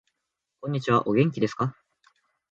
[0.61, 1.07] こんにちは。
[1.07, 1.75] お元気ですか。